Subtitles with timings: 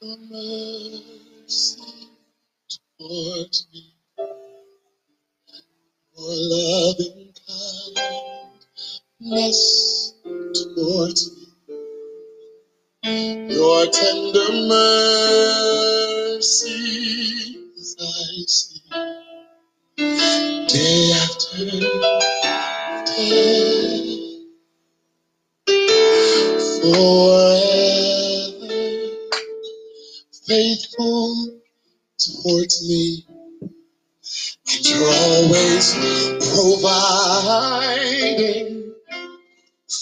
[0.00, 1.82] Your mercy
[2.98, 3.94] towards me,
[6.16, 7.34] your loving
[9.20, 10.14] kindness
[10.54, 11.48] towards me,
[13.54, 15.39] your tender mercies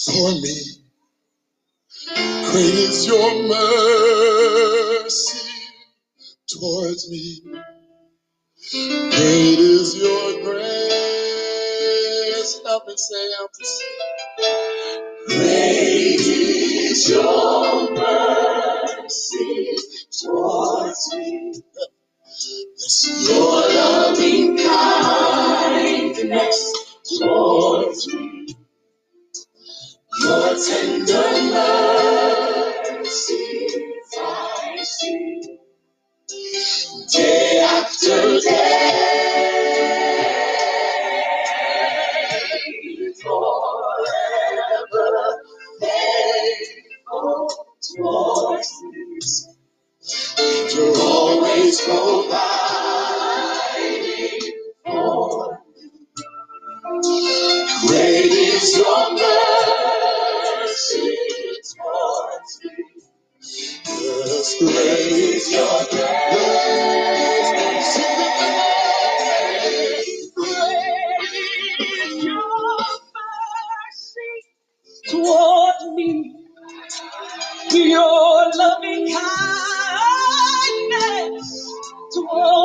[0.05, 0.55] for me.
[2.35, 5.49] Great is your mercy
[6.49, 7.43] towards me.
[8.97, 10.61] Great is your grace.
[12.65, 13.85] Help me say, help me say.
[15.27, 19.75] Great is your mercy
[20.21, 21.53] towards me.
[22.77, 26.59] Yes, your loving kindness
[27.19, 28.38] towards me.
[30.21, 32.03] Your tender mercies
[34.17, 35.59] I see
[37.11, 39.28] day after day.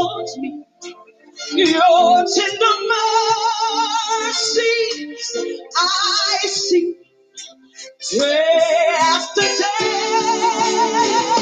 [0.00, 0.64] Towards me.
[1.54, 2.76] Your tender
[4.26, 5.36] mercies
[5.76, 6.96] I see
[8.12, 11.33] day after day.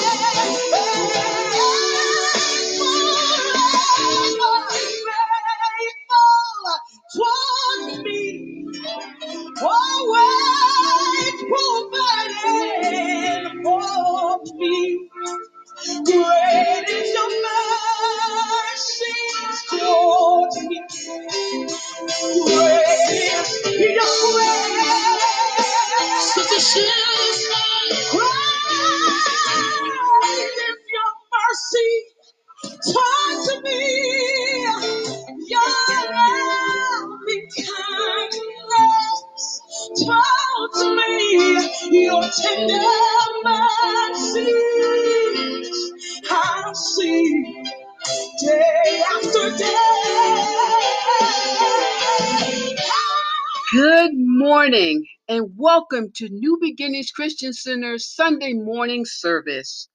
[54.72, 59.90] Morning and welcome to New Beginnings Christian Center Sunday morning service.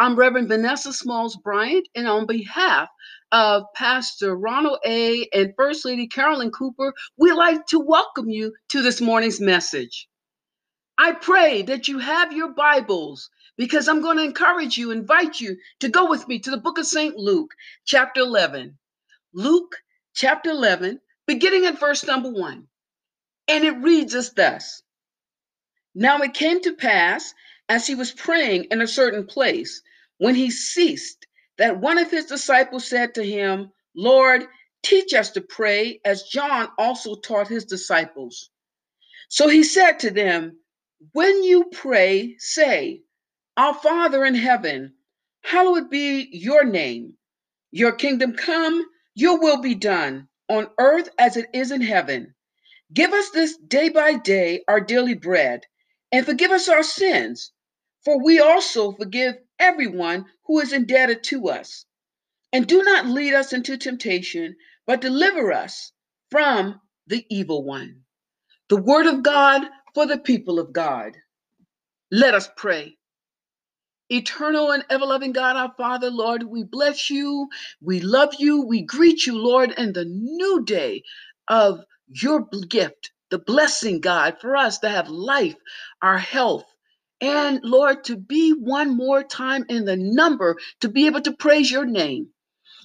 [0.00, 2.88] I'm Reverend Vanessa Smalls Bryant, and on behalf
[3.30, 5.28] of Pastor Ronald A.
[5.32, 10.08] and First Lady Carolyn Cooper, we'd like to welcome you to this morning's message.
[10.98, 15.56] I pray that you have your Bibles because I'm going to encourage you, invite you
[15.78, 17.14] to go with me to the book of St.
[17.14, 17.54] Luke,
[17.84, 18.76] chapter 11.
[19.32, 19.76] Luke,
[20.16, 20.98] chapter 11,
[21.28, 22.66] beginning at verse number 1.
[23.48, 24.82] And it reads as thus
[25.94, 27.34] Now it came to pass,
[27.68, 29.82] as he was praying in a certain place,
[30.18, 31.26] when he ceased,
[31.58, 34.46] that one of his disciples said to him, Lord,
[34.82, 38.50] teach us to pray, as John also taught his disciples.
[39.28, 40.58] So he said to them,
[41.12, 43.02] When you pray, say,
[43.56, 44.94] Our Father in heaven,
[45.42, 47.14] hallowed be your name.
[47.72, 48.84] Your kingdom come,
[49.14, 52.34] your will be done, on earth as it is in heaven.
[52.92, 55.62] Give us this day by day our daily bread,
[56.12, 57.52] and forgive us our sins,
[58.04, 61.84] for we also forgive everyone who is indebted to us.
[62.52, 64.56] And do not lead us into temptation,
[64.86, 65.92] but deliver us
[66.30, 68.02] from the evil one.
[68.70, 69.62] The word of God
[69.94, 71.16] for the people of God.
[72.10, 72.96] Let us pray.
[74.10, 77.48] Eternal and ever loving God, our Father, Lord, we bless you.
[77.82, 78.62] We love you.
[78.62, 81.02] We greet you, Lord, in the new day
[81.48, 85.56] of your gift, the blessing, God, for us to have life,
[86.02, 86.64] our health,
[87.20, 91.70] and Lord, to be one more time in the number to be able to praise
[91.70, 92.28] your name.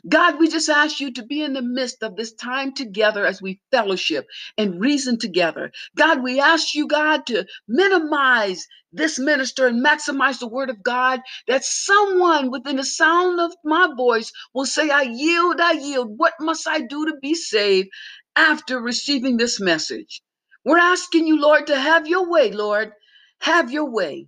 [0.10, 3.42] God, we just ask you to be in the midst of this time together as
[3.42, 4.28] we fellowship
[4.58, 5.72] and reason together.
[5.98, 11.22] God, we ask you, God, to minimize this minister and maximize the word of God,
[11.48, 16.14] that someone within the sound of my voice will say, I yield, I yield.
[16.18, 17.90] What must I do to be saved
[18.36, 20.22] after receiving this message?
[20.66, 22.94] We're asking you, Lord, to have your way, Lord.
[23.42, 24.28] Have your way.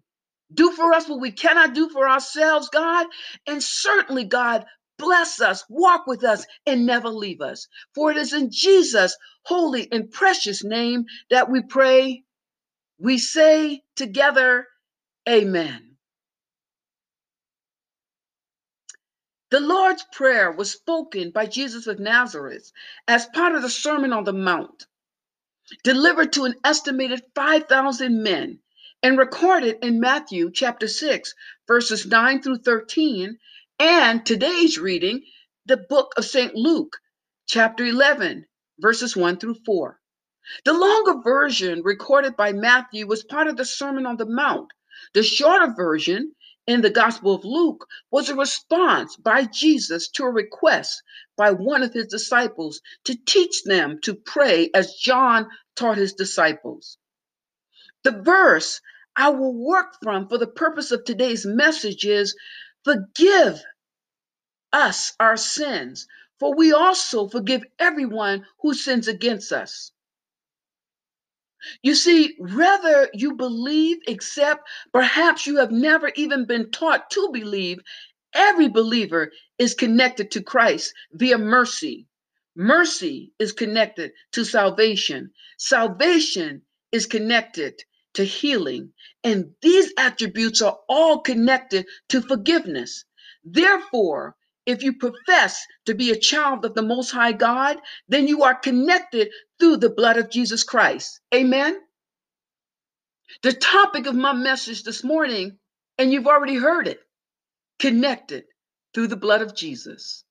[0.53, 3.07] Do for us what we cannot do for ourselves, God.
[3.47, 4.65] And certainly, God,
[4.99, 7.67] bless us, walk with us, and never leave us.
[7.95, 12.23] For it is in Jesus' holy and precious name that we pray.
[12.99, 14.67] We say together,
[15.29, 15.92] Amen.
[19.53, 22.71] The Lord's Prayer was spoken by Jesus of Nazareth
[23.07, 24.87] as part of the Sermon on the Mount.
[25.83, 28.61] delivered to an estimated 5,000 men
[29.03, 31.35] and recorded in Matthew chapter 6,
[31.67, 33.37] verses 9 through 13,
[33.77, 35.23] and today's reading,
[35.67, 36.55] the book of St.
[36.55, 36.97] Luke,
[37.45, 38.47] chapter 11,
[38.79, 39.99] verses 1 through 4.
[40.65, 44.71] The longer version recorded by Matthew was part of the Sermon on the Mount.
[45.13, 46.33] The shorter version
[46.67, 51.03] in the Gospel of Luke was a response by Jesus to a request
[51.37, 56.97] by one of his disciples to teach them to pray as John taught his disciples.
[58.03, 58.81] The verse
[59.15, 62.35] I will work from for the purpose of today's message is
[62.83, 63.63] forgive
[64.73, 66.07] us our sins,
[66.39, 69.92] for we also forgive everyone who sins against us.
[71.81, 77.79] You see, whether you believe, accept, perhaps you have never even been taught to believe,
[78.33, 82.07] every believer is connected to Christ via mercy.
[82.55, 85.31] Mercy is connected to salvation.
[85.57, 86.61] Salvation
[86.91, 87.81] is connected
[88.13, 88.93] to healing.
[89.23, 93.05] And these attributes are all connected to forgiveness.
[93.43, 97.77] Therefore, if you profess to be a child of the Most High God,
[98.07, 99.29] then you are connected
[99.59, 101.19] through the blood of Jesus Christ.
[101.33, 101.79] Amen.
[103.43, 105.57] The topic of my message this morning,
[105.97, 106.99] and you've already heard it
[107.79, 108.45] connected
[108.93, 110.23] through the blood of Jesus.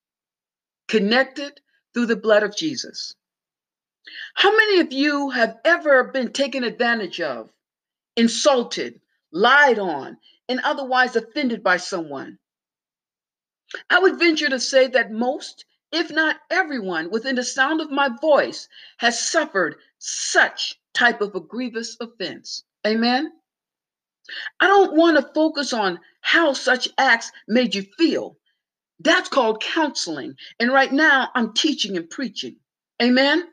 [0.88, 1.60] Connected
[1.94, 3.14] through the blood of Jesus.
[4.34, 7.50] How many of you have ever been taken advantage of,
[8.16, 9.00] insulted,
[9.32, 10.16] lied on,
[10.48, 12.38] and otherwise offended by someone?
[13.90, 18.08] I would venture to say that most, if not everyone, within the sound of my
[18.20, 22.64] voice has suffered such type of a grievous offense.
[22.86, 23.32] Amen.
[24.60, 28.36] I don't want to focus on how such acts made you feel.
[29.00, 30.34] That's called counseling.
[30.60, 32.56] And right now, I'm teaching and preaching.
[33.02, 33.48] Amen.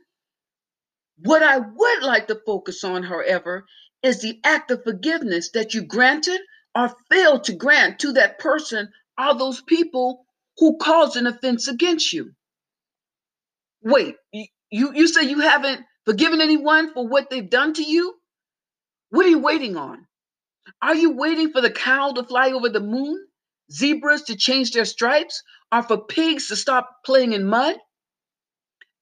[1.24, 3.66] What I would like to focus on, however,
[4.04, 6.40] is the act of forgiveness that you granted
[6.76, 10.26] or failed to grant to that person or those people
[10.60, 12.32] who caused an offense against you.
[13.84, 18.16] Wait, you, you say you haven't forgiven anyone for what they've done to you?
[19.12, 20.08] What are you waiting on?
[20.82, 23.26] Are you waiting for the cow to fly over the moon,
[23.72, 25.44] zebras to change their stripes,
[25.74, 27.78] or for pigs to stop playing in mud?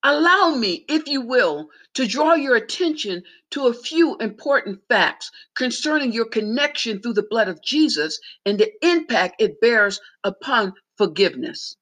[0.08, 6.14] Allow me, if you will, to draw your attention to a few important facts concerning
[6.14, 11.76] your connection through the blood of Jesus and the impact it bears upon forgiveness.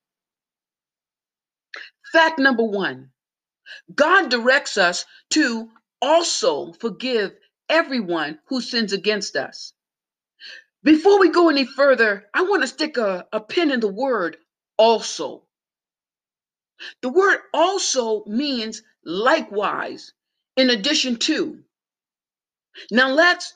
[2.12, 3.12] Fact number one
[3.94, 5.70] God directs us to
[6.02, 7.32] also forgive
[7.70, 9.72] everyone who sins against us.
[10.84, 14.38] Before we go any further, I want to stick a, a pin in the word
[14.78, 15.45] also.
[17.02, 20.14] The word also means likewise,
[20.58, 21.64] in addition to.
[22.92, 23.54] Now let's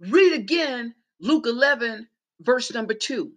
[0.00, 2.08] read again Luke 11,
[2.40, 3.32] verse number 2.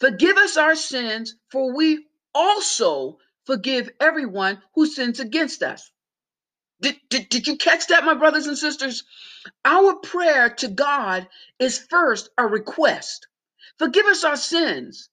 [0.00, 5.90] Forgive us our sins, for we also forgive everyone who sins against us.
[6.82, 9.04] Did, did, did you catch that, my brothers and sisters?
[9.64, 13.28] Our prayer to God is first a request.
[13.78, 15.10] Forgive us our sins.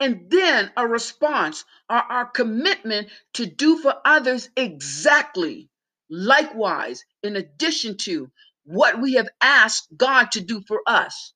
[0.00, 5.70] And then a response or our commitment to do for others exactly,
[6.10, 8.30] likewise, in addition to
[8.64, 11.32] what we have asked God to do for us.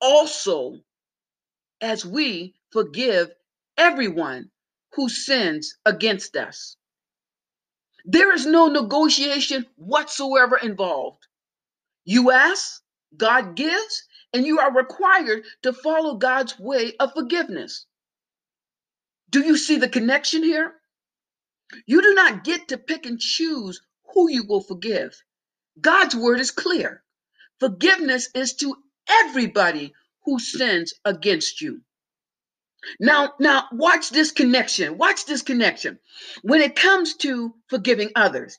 [0.00, 0.80] Also,
[1.80, 3.30] as we forgive
[3.78, 4.50] everyone
[4.94, 6.76] who sins against us.
[8.04, 11.26] There is no negotiation whatsoever involved.
[12.04, 12.82] You ask,
[13.16, 14.04] God gives,
[14.36, 17.86] and you are required to follow God's way of forgiveness.
[19.30, 20.74] Do you see the connection here?
[21.86, 23.80] You do not get to pick and choose
[24.14, 25.22] who you will forgive.
[25.80, 27.02] God's word is clear.
[27.60, 28.76] Forgiveness is to
[29.08, 31.82] everybody who sins against you.
[33.00, 34.98] Now, now watch this connection.
[34.98, 35.98] Watch this connection.
[36.42, 38.58] When it comes to forgiving others,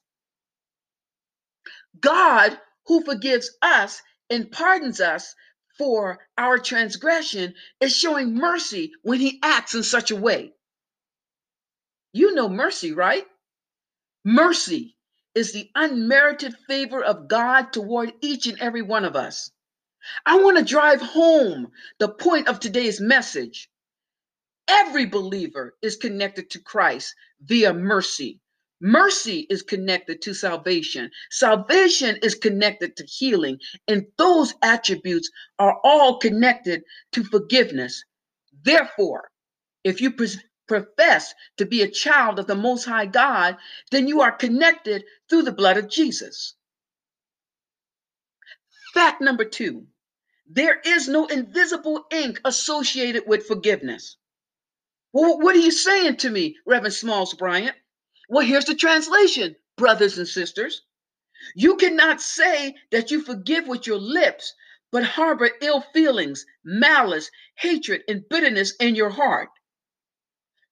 [1.99, 5.35] God who forgives us and pardons us
[5.77, 10.53] for our transgression is showing mercy when he acts in such a way.
[12.13, 13.25] You know mercy, right?
[14.23, 14.97] Mercy
[15.35, 19.51] is the unmerited favor of God toward each and every one of us.
[20.25, 23.69] I want to drive home the point of today's message.
[24.67, 28.39] Every believer is connected to Christ via mercy.
[28.79, 31.09] Mercy is connected to salvation.
[31.31, 33.59] Salvation is connected to healing.
[33.87, 38.03] And those attributes are all connected to forgiveness.
[38.63, 39.29] Therefore,
[39.83, 40.11] if you
[40.67, 43.57] profess to be a child of the Most High God,
[43.91, 46.55] then you are connected through the blood of Jesus.
[48.93, 49.87] Fact number two
[50.49, 54.15] there is no invisible ink associated with forgiveness.
[55.11, 57.75] Well, what are you saying to me, Reverend Smalls Bryant?
[58.27, 60.83] Well, here's the translation, brothers and sisters.
[61.55, 64.53] You cannot say that you forgive with your lips,
[64.91, 69.49] but harbor ill feelings, malice, hatred, and bitterness in your heart.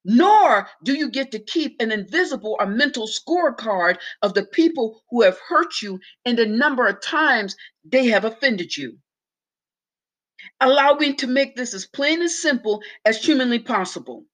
[0.03, 5.23] Nor do you get to keep an invisible or mental scorecard of the people who
[5.23, 8.99] have hurt you and the number of times they have offended you.
[10.59, 14.25] Allow me to make this as plain and simple as humanly possible.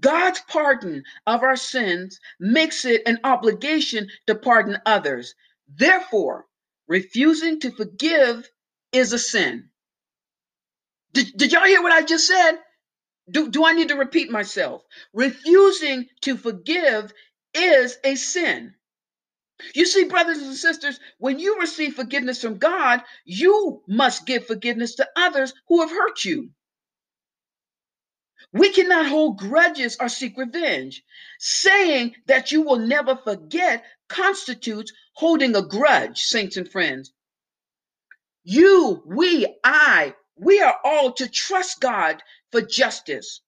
[0.00, 5.34] God's pardon of our sins makes it an obligation to pardon others.
[5.68, 6.46] Therefore,
[6.88, 8.50] refusing to forgive
[8.92, 9.70] is a sin.
[11.14, 12.58] Did, did y'all hear what I just said?
[13.30, 14.82] Do, do I need to repeat myself?
[15.14, 17.12] Refusing to forgive
[17.54, 18.74] is a sin.
[19.74, 24.96] You see, brothers and sisters, when you receive forgiveness from God, you must give forgiveness
[24.96, 26.50] to others who have hurt you.
[28.52, 31.02] We cannot hold grudges or seek revenge.
[31.38, 37.12] Saying that you will never forget constitutes holding a grudge, saints and friends.
[38.44, 43.40] You, we, I, we are all to trust God for justice.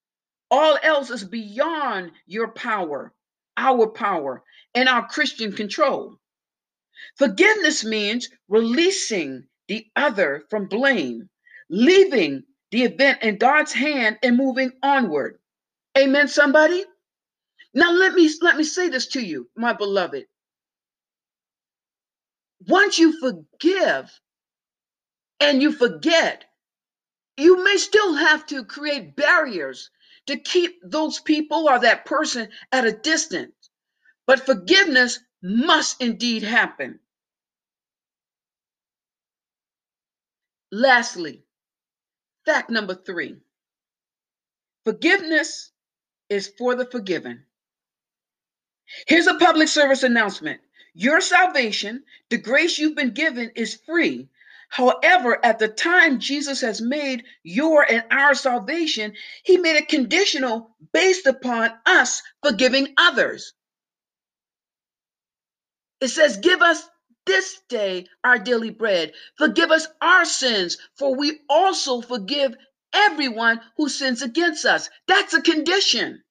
[0.50, 3.12] All else is beyond your power,
[3.56, 4.42] our power,
[4.74, 6.18] and our Christian control.
[7.16, 11.28] Forgiveness means releasing the other from blame,
[11.68, 12.44] leaving
[12.74, 15.38] the event in God's hand and moving onward.
[15.96, 16.84] Amen, somebody?
[17.72, 20.26] Now let me let me say this to you, my beloved.
[22.66, 24.10] Once you forgive
[25.40, 26.46] and you forget,
[27.36, 29.90] you may still have to create barriers
[30.26, 33.54] to keep those people or that person at a distance.
[34.26, 36.98] But forgiveness must indeed happen.
[40.72, 41.43] Lastly,
[42.46, 43.36] fact number three
[44.84, 45.72] Forgiveness
[46.30, 47.44] is for the forgiven.
[49.06, 50.60] Here's a public service announcement
[50.94, 54.28] Your salvation, the grace you've been given, is free.
[54.70, 60.76] However, at the time Jesus has made your and our salvation, he made it conditional
[60.92, 63.54] based upon us forgiving others.
[66.00, 66.82] It says, Give us
[67.26, 69.12] this day our daily bread.
[69.36, 72.56] Forgive us our sins, for we also forgive
[72.92, 74.90] everyone who sins against us.
[75.08, 76.22] That's a condition.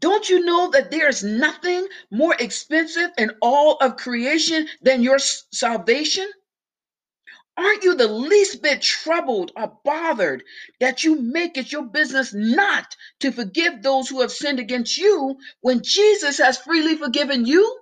[0.00, 5.18] Don't you know that there is nothing more expensive in all of creation than your
[5.18, 6.30] salvation?
[7.56, 10.44] Aren't you the least bit troubled or bothered
[10.78, 15.36] that you make it your business not to forgive those who have sinned against you
[15.60, 17.80] when Jesus has freely forgiven you?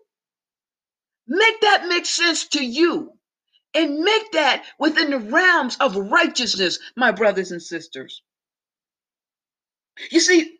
[1.28, 3.12] Make that make sense to you
[3.75, 8.23] and make that within the realms of righteousness, my brothers and sisters.
[10.11, 10.56] You see,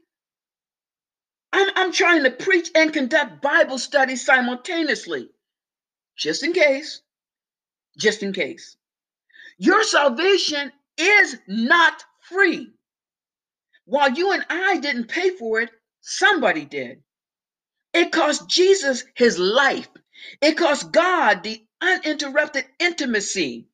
[1.53, 5.31] I'm, I'm trying to preach and conduct Bible studies simultaneously,
[6.19, 7.03] just in case,
[7.99, 8.77] just in case.
[9.59, 12.73] Your salvation is not free.
[13.87, 15.71] While you and I didn't pay for it,
[16.03, 17.03] somebody did.
[17.95, 19.89] It cost Jesus his life.
[20.41, 23.69] It cost God the uninterrupted intimacy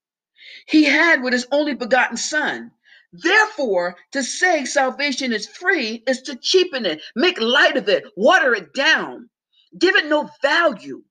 [0.67, 2.73] he had with his only begotten son.
[3.13, 8.55] Therefore, to say salvation is free is to cheapen it, make light of it, water
[8.55, 9.31] it down,
[9.79, 11.05] give it no value,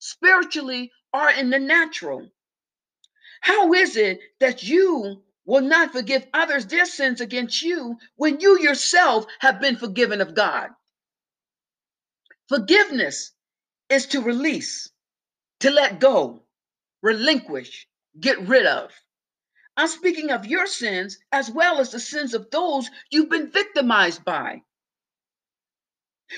[0.00, 2.28] spiritually or in the natural.
[3.40, 8.60] How is it that you will not forgive others their sins against you when you
[8.60, 10.70] yourself have been forgiven of God?
[12.48, 13.32] Forgiveness
[13.94, 14.90] is to release,
[15.60, 16.42] to let go,
[17.02, 17.86] relinquish,
[18.20, 18.90] get rid of.
[19.76, 24.24] I'm speaking of your sins as well as the sins of those you've been victimized
[24.24, 24.62] by.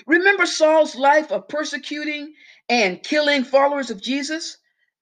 [0.07, 2.35] Remember Saul's life of persecuting
[2.69, 4.59] and killing followers of Jesus?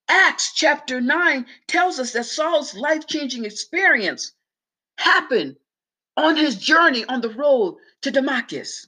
[0.07, 4.31] Acts chapter 9 tells us that Saul's life changing experience
[4.97, 5.57] happened
[6.15, 8.87] on his journey on the road to Damascus.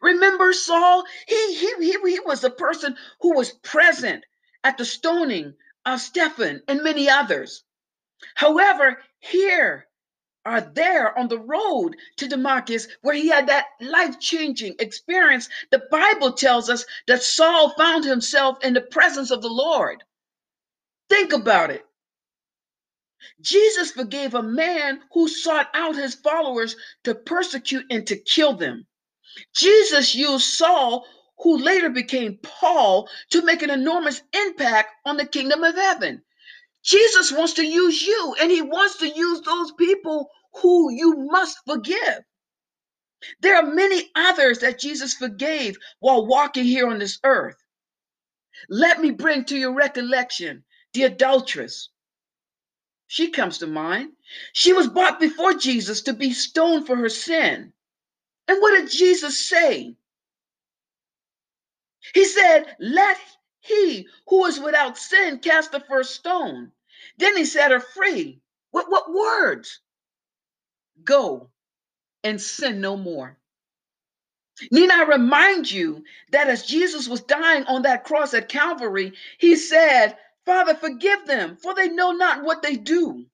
[0.00, 1.04] Remember Saul?
[1.26, 4.24] He, he, he, he was the person who was present
[4.64, 5.54] at the stoning
[5.84, 7.64] of Stephen and many others.
[8.34, 9.86] However, here
[10.44, 15.48] are there on the road to Damascus where he had that life-changing experience.
[15.70, 20.02] The Bible tells us that Saul found himself in the presence of the Lord.
[21.08, 21.84] Think about it.
[23.40, 28.86] Jesus forgave a man who sought out his followers to persecute and to kill them.
[29.54, 31.06] Jesus used Saul,
[31.38, 36.22] who later became Paul, to make an enormous impact on the kingdom of heaven.
[36.82, 41.58] Jesus wants to use you, and he wants to use those people who you must
[41.66, 42.24] forgive.
[43.40, 47.62] There are many others that Jesus forgave while walking here on this earth.
[48.68, 51.90] Let me bring to your recollection the adulteress.
[53.06, 54.12] She comes to mind.
[54.52, 57.72] She was brought before Jesus to be stoned for her sin.
[58.50, 59.94] And what did Jesus say?
[62.14, 63.16] He said, Let
[63.60, 66.72] he who is without sin cast the first stone.
[67.16, 68.40] Then he set her free.
[68.72, 69.78] What, what words?
[71.04, 71.48] Go
[72.24, 73.38] and sin no more.
[74.72, 76.02] Need I remind you
[76.32, 81.56] that as Jesus was dying on that cross at Calvary, he said, Father, forgive them,
[81.56, 83.26] for they know not what they do.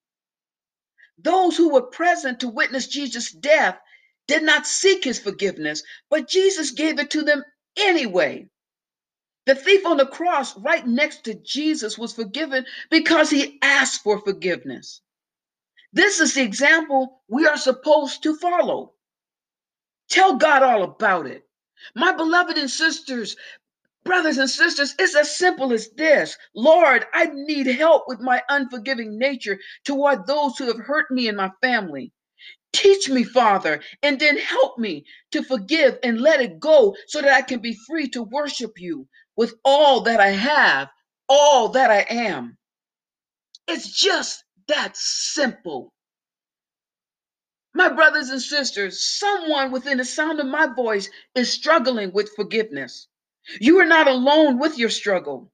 [1.18, 3.78] Those who were present to witness Jesus' death
[4.28, 7.44] did not seek his forgiveness, but Jesus gave it to them
[7.76, 8.48] anyway.
[9.46, 14.20] The thief on the cross, right next to Jesus, was forgiven because he asked for
[14.20, 15.00] forgiveness.
[15.92, 18.94] This is the example we are supposed to follow.
[20.10, 21.44] Tell God all about it.
[21.94, 23.36] My beloved and sisters,
[24.04, 29.18] brothers and sisters, it's as simple as this Lord, I need help with my unforgiving
[29.18, 32.12] nature toward those who have hurt me and my family.
[32.72, 37.32] Teach me, Father, and then help me to forgive and let it go so that
[37.32, 40.88] I can be free to worship you with all that I have,
[41.28, 42.58] all that I am.
[43.68, 45.92] It's just that simple.
[47.74, 53.08] My brothers and sisters, someone within the sound of my voice is struggling with forgiveness.
[53.60, 55.52] You are not alone with your struggle.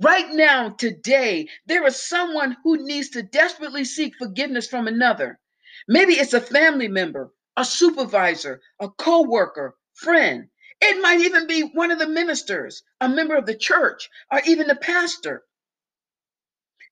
[0.00, 5.38] Right now, today, there is someone who needs to desperately seek forgiveness from another.
[5.88, 10.48] Maybe it's a family member, a supervisor, a co worker, friend.
[10.80, 14.66] It might even be one of the ministers, a member of the church, or even
[14.68, 15.44] the pastor.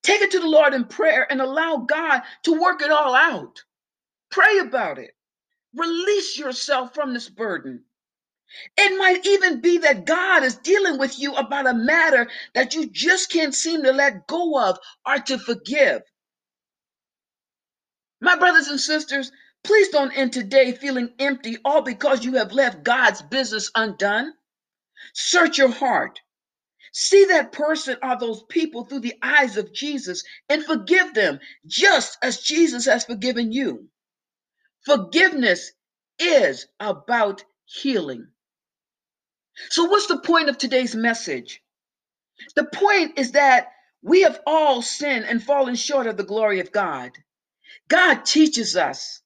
[0.02, 3.62] Take it to the Lord in prayer and allow God to work it all out.
[4.30, 5.12] Pray about it.
[5.76, 7.84] Release yourself from this burden.
[8.78, 12.88] It might even be that God is dealing with you about a matter that you
[12.90, 16.02] just can't seem to let go of or to forgive.
[18.22, 19.32] My brothers and sisters,
[19.64, 24.34] please don't end today feeling empty all because you have left God's business undone.
[25.12, 26.20] Search your heart.
[26.92, 32.16] See that person or those people through the eyes of Jesus and forgive them just
[32.22, 33.88] as Jesus has forgiven you.
[34.86, 35.72] Forgiveness
[36.20, 38.28] is about healing.
[39.70, 41.60] So, what's the point of today's message?
[42.56, 46.72] The point is that we have all sinned and fallen short of the glory of
[46.72, 47.12] God.
[47.92, 49.22] God teaches us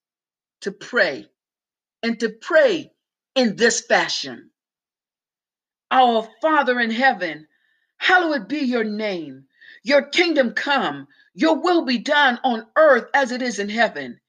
[0.62, 1.26] to pray
[2.02, 2.92] and to pray
[3.37, 4.48] in this fashion
[5.90, 7.48] Our Father in heaven,
[7.98, 9.46] hallowed be your name.
[9.85, 14.20] Your kingdom come, your will be done on earth as it is in heaven.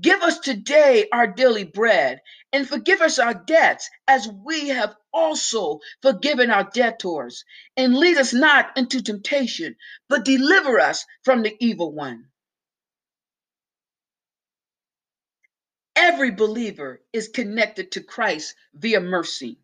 [0.00, 2.20] Give us today our daily bread
[2.54, 7.44] and forgive us our debts as we have also forgiven our debtors.
[7.78, 9.76] And lead us not into temptation,
[10.08, 12.26] but deliver us from the evil one.
[15.96, 19.58] Every believer is connected to Christ via mercy.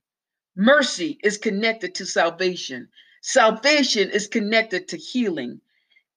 [0.56, 2.88] Mercy is connected to salvation.
[3.22, 5.60] Salvation is connected to healing.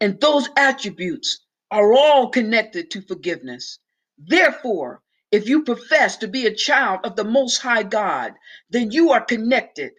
[0.01, 1.39] And those attributes
[1.71, 3.79] are all connected to forgiveness.
[4.17, 5.01] Therefore,
[5.31, 8.33] if you profess to be a child of the Most High God,
[8.69, 9.91] then you are connected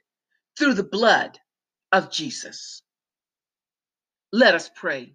[0.59, 1.39] through the blood
[1.93, 2.83] of Jesus.
[4.33, 5.15] Let us pray.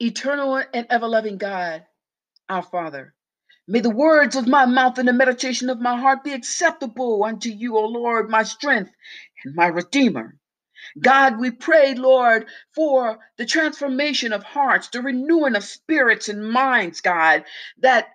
[0.00, 1.84] Eternal and ever loving God,
[2.50, 3.14] our Father,
[3.68, 7.48] may the words of my mouth and the meditation of my heart be acceptable unto
[7.48, 8.92] you, O Lord, my strength
[9.44, 10.36] and my Redeemer.
[11.00, 17.00] God, we pray, Lord, for the transformation of hearts, the renewing of spirits and minds,
[17.00, 17.44] God,
[17.78, 18.08] that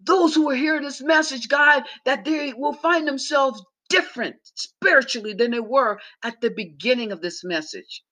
[0.00, 5.50] those who will hear this message, God, that they will find themselves different spiritually than
[5.50, 8.02] they were at the beginning of this message.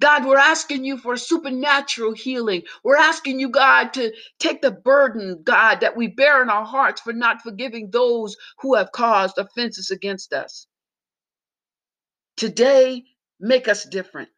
[0.00, 2.62] God, we're asking you for supernatural healing.
[2.84, 7.00] We're asking you, God, to take the burden, God, that we bear in our hearts
[7.00, 10.66] for not forgiving those who have caused offenses against us.
[12.36, 13.04] Today,
[13.40, 14.30] make us different.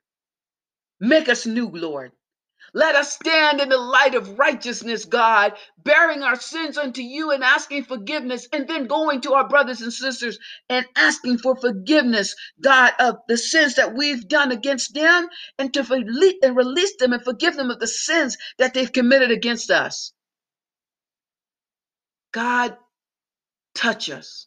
[1.00, 2.12] Make us new, Lord.
[2.74, 7.42] Let us stand in the light of righteousness, God, bearing our sins unto you and
[7.44, 12.92] asking forgiveness, and then going to our brothers and sisters and asking for forgiveness, God,
[13.00, 17.24] of the sins that we've done against them, and to release, and release them and
[17.24, 20.12] forgive them of the sins that they've committed against us.
[22.32, 22.76] God,
[23.74, 24.46] touch us,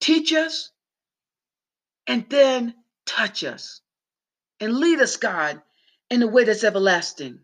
[0.00, 0.70] teach us,
[2.06, 2.74] and then
[3.06, 3.80] touch us,
[4.60, 5.62] and lead us, God,
[6.14, 7.40] in a way that's everlasting.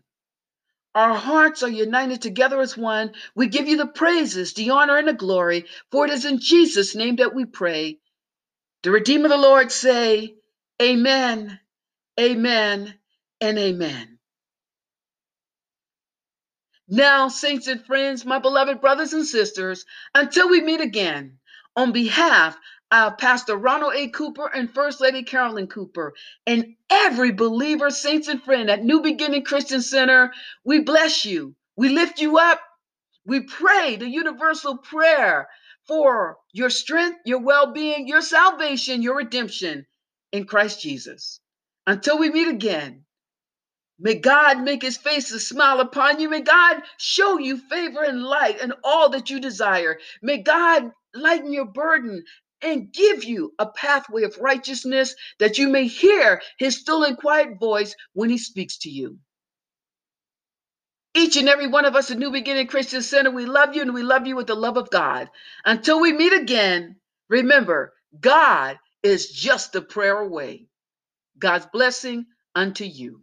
[0.95, 3.13] Our hearts are united together as one.
[3.35, 6.95] We give you the praises, the honor, and the glory, for it is in Jesus'
[6.95, 7.99] name that we pray.
[8.83, 10.35] The Redeemer of the Lord say,
[10.81, 11.59] Amen,
[12.19, 12.95] Amen,
[13.41, 14.19] and Amen.
[16.87, 21.39] Now, saints and friends, my beloved brothers and sisters, until we meet again,
[21.75, 22.57] on behalf
[22.91, 24.09] of Pastor Ronald A.
[24.09, 26.13] Cooper and First Lady Carolyn Cooper,
[26.47, 30.33] and every believer, saints and friend at New Beginning Christian Center,
[30.65, 31.55] we bless you.
[31.77, 32.61] We lift you up.
[33.25, 35.47] We pray the universal prayer
[35.87, 39.85] for your strength, your well being, your salvation, your redemption
[40.31, 41.39] in Christ Jesus.
[41.87, 43.01] Until we meet again,
[43.99, 46.29] May God make his face to smile upon you.
[46.29, 49.99] May God show you favor and light and all that you desire.
[50.21, 52.23] May God lighten your burden
[52.63, 57.59] and give you a pathway of righteousness that you may hear his still and quiet
[57.59, 59.17] voice when he speaks to you.
[61.13, 63.93] Each and every one of us at New Beginning Christian Center, we love you and
[63.93, 65.29] we love you with the love of God.
[65.65, 66.97] Until we meet again,
[67.29, 70.67] remember, God is just a prayer away.
[71.39, 73.21] God's blessing unto you.